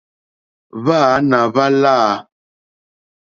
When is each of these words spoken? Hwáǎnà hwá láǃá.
Hwáǎnà 0.83 1.39
hwá 1.49 1.65
láǃá. 1.81 2.13